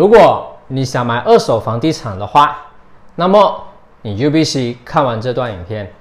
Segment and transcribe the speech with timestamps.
[0.00, 2.56] 如果你想买二手房地产的话，
[3.14, 3.62] 那么
[4.00, 5.92] 你就必须看完这段影片。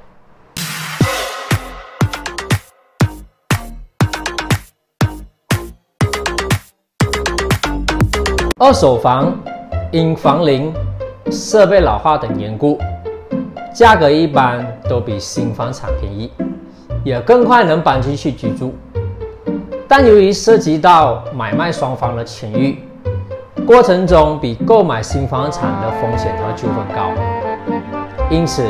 [8.57, 9.37] 二手房
[9.91, 10.73] 因房龄、
[11.29, 12.79] 设备老化等缘故，
[13.73, 16.31] 价格一般都比新房产便宜，
[17.03, 18.73] 也更快能搬进去居住。
[19.89, 22.79] 但由于涉及到买卖双方的权益，
[23.69, 27.11] 过程中比购买新房产的风险和纠纷高，
[28.27, 28.65] 因此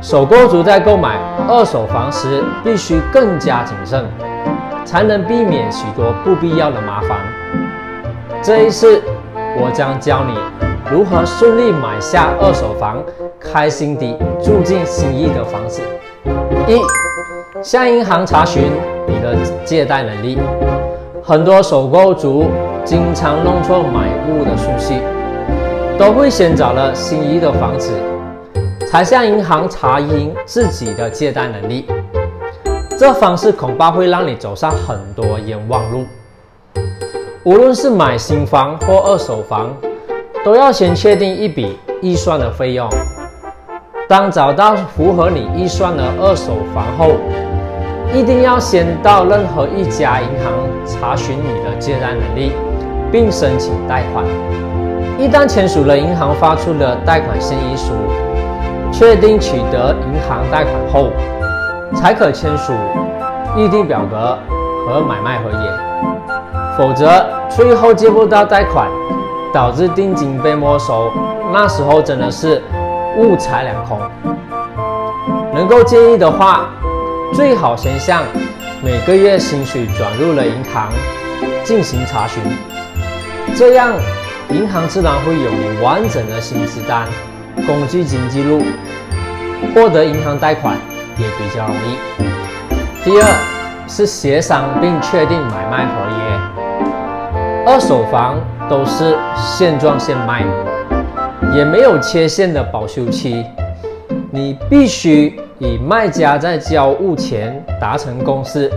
[0.00, 4.06] 首购族在购买二手房时必须更加谨慎，
[4.86, 7.18] 才能避免许多不必要的麻烦。
[8.42, 9.02] 这一次。
[9.54, 10.34] 我将教你
[10.90, 13.02] 如何顺利买下二手房，
[13.38, 15.82] 开心地住进心仪的房子。
[16.66, 16.80] 一，
[17.62, 18.72] 向银行查询
[19.06, 20.38] 你的借贷能力。
[21.22, 22.46] 很多首购族
[22.84, 25.00] 经常弄错买物的顺序，
[25.96, 27.92] 都会先找了心仪的房子，
[28.86, 31.86] 才向银行查询自己的借贷能力。
[32.98, 36.04] 这方式恐怕会让你走上很多冤枉路。
[37.44, 39.74] 无论是买新房或二手房，
[40.44, 42.88] 都要先确定一笔预算的费用。
[44.08, 47.12] 当找到符合你预算的二手房后，
[48.12, 50.52] 一定要先到任何一家银行
[50.84, 52.52] 查询你的借贷能力，
[53.12, 54.24] 并申请贷款。
[55.18, 57.92] 一旦签署了银行发出的贷款协议书，
[58.90, 61.10] 确定取得银行贷款后，
[61.94, 62.72] 才可签署
[63.56, 64.36] 预定表格
[64.86, 65.56] 和买卖合约。
[66.76, 68.88] 否则，最后借不到贷款，
[69.52, 71.10] 导致定金被没收，
[71.52, 72.62] 那时候真的是
[73.18, 74.00] 物财两空。
[75.54, 76.70] 能够建议的话，
[77.34, 78.22] 最好先向
[78.82, 80.88] 每个月薪水转入了银行
[81.62, 82.42] 进行查询，
[83.54, 83.92] 这样
[84.50, 87.06] 银行自然会有你完整的薪资单、
[87.66, 88.62] 工具金记录，
[89.74, 90.76] 获得银行贷款
[91.18, 93.04] 也比较容易。
[93.04, 96.22] 第二是协商并确定买卖合约。
[97.66, 98.40] 二手房
[98.70, 100.44] 都是现装现卖，
[101.54, 103.44] 也没有切线的保修期。
[104.30, 108.72] 你必须与卖家在交物前达成共识，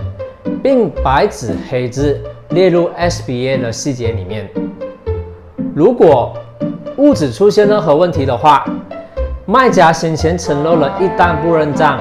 [0.61, 4.49] 并白纸黑字列入 SBA 的细节里面。
[5.75, 6.31] 如果
[6.95, 8.65] 物质出现任何问题的话，
[9.45, 11.99] 卖家先前承诺了一旦不认账，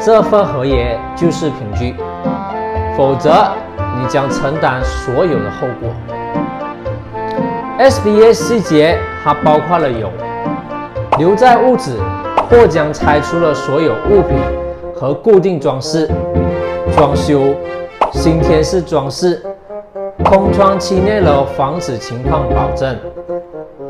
[0.00, 1.96] 这份合约就是凭据，
[2.96, 3.48] 否则
[3.98, 5.90] 你将承担所有的后果。
[7.80, 10.08] SBA 细节它包括了有
[11.18, 11.98] 留在屋子
[12.48, 14.38] 或将拆除了所有物品
[14.94, 16.08] 和固定装饰、
[16.94, 17.52] 装修、
[18.12, 19.42] 新天式装饰、
[20.28, 22.94] 空窗期内的房子情况保证，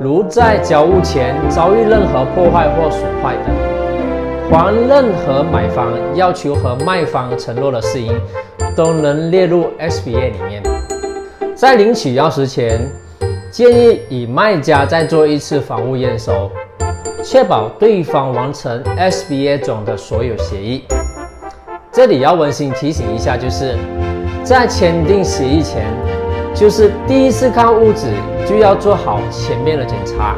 [0.00, 3.52] 如在交屋前遭遇任何破坏或损坏等，
[4.48, 8.12] 还任何买方要求和卖方承诺的事宜，
[8.76, 10.62] 都能列入 SBA 里面。
[11.56, 12.88] 在领取钥匙前。
[13.50, 16.50] 建议与卖家再做一次房屋验收，
[17.24, 20.84] 确保对方完成 SBA 中的所有协议。
[21.90, 23.74] 这里要温馨提醒一下，就是
[24.44, 25.86] 在签订协议前，
[26.58, 28.08] 就是第一次看屋子
[28.44, 30.34] 就要做好前面的检查，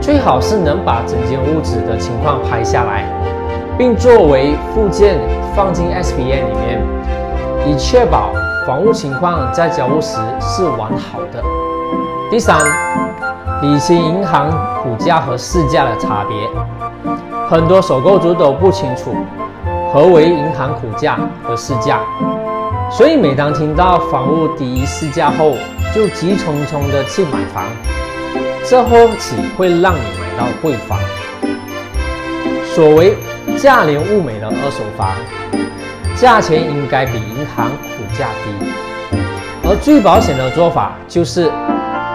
[0.00, 3.04] 最好是能把整间屋子的情况拍下来，
[3.76, 5.18] 并作为附件
[5.54, 6.80] 放进 SBA 里面，
[7.66, 8.30] 以确保
[8.66, 11.44] 房屋情况在交屋时是完好的。
[12.30, 12.58] 第三，
[13.60, 14.50] 理清银行
[14.82, 17.14] 股价和市价的差别。
[17.50, 19.14] 很多首购族都不清楚
[19.92, 22.00] 何为银行股价和市价，
[22.92, 25.54] 所以每当听到房屋低于市价后，
[25.94, 27.64] 就急匆匆的去买房，
[28.64, 30.98] 这或许会让你买到贵房。
[32.74, 33.16] 所谓
[33.56, 35.10] 价廉物美的二手房，
[36.14, 38.66] 价钱应该比银行估价低，
[39.64, 41.50] 而最保险的做法就是。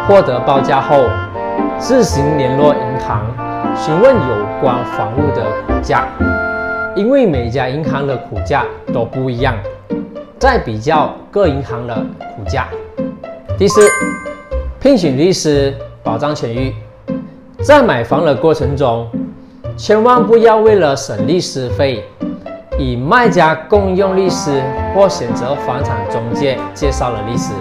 [0.07, 1.03] 获得报价后，
[1.77, 3.27] 自行联络银行
[3.75, 6.07] 询问有关房屋的估价，
[6.95, 8.63] 因为每家银行的估价
[8.93, 9.53] 都不一样，
[10.39, 11.95] 再比较各银行的
[12.35, 12.67] 股价。
[13.57, 13.81] 第四，
[14.79, 15.73] 聘请律师
[16.03, 16.75] 保障权益。
[17.63, 19.09] 在买房的过程中，
[19.75, 22.05] 千万不要为了省律师费，
[22.77, 24.61] 与卖家共用律师
[24.93, 27.51] 或选择房产中介介绍了律师。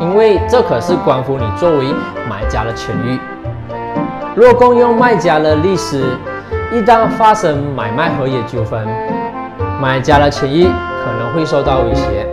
[0.00, 1.86] 因为这可是关乎你作为
[2.28, 3.16] 买家的权益。
[4.34, 6.04] 若共用卖家的律师，
[6.72, 8.84] 一旦发生买卖合约纠纷，
[9.80, 10.68] 买家的权益
[11.36, 12.26] 会受到威胁。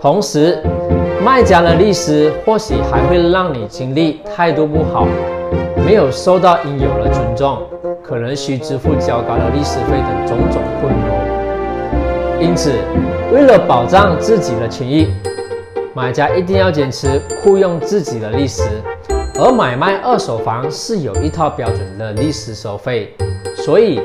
[0.00, 0.62] 同时，
[1.20, 5.08] 卖家的律师或许还会让你经历态度不好，
[5.84, 7.58] 没有受到应有的尊重，
[8.00, 12.40] 可能需支付较高的律师费等种种混淆。
[12.40, 12.72] 因此，
[13.32, 15.08] 为了保障自己的权益，
[15.92, 18.62] 买家一定要坚持雇佣自己的律师。
[19.42, 23.12] 而买卖二手房是有一套标准的律师收费，
[23.56, 24.00] 所以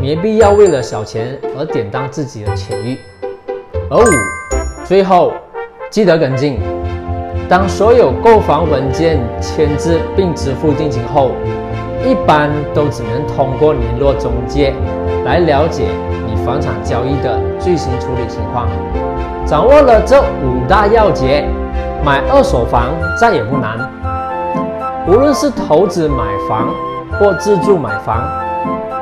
[0.00, 2.96] 没必要为了小钱而典当自己的权益。
[3.90, 5.32] 而五，最后。
[5.88, 6.58] 记得跟进。
[7.48, 11.30] 当所有购房文件签字并支付定金后，
[12.04, 14.74] 一般都只能通过联络中介
[15.24, 15.84] 来了解
[16.26, 18.68] 你房产交易的最新处理情况。
[19.46, 21.44] 掌握了这五大要诀，
[22.04, 23.78] 买二手房再也不难。
[25.06, 26.68] 无论是投资买房
[27.12, 28.28] 或自住买房，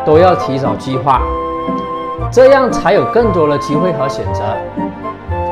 [0.05, 1.23] 都要提早计划，
[2.33, 4.43] 这样才有更多的机会和选择。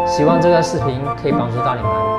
[0.07, 2.12] 希望这个视频可以帮助到你们。